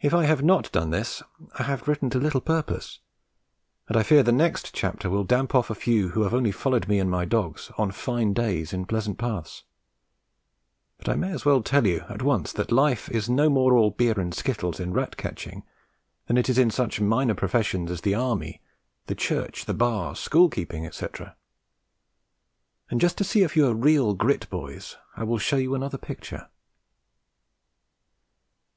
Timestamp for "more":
13.50-13.74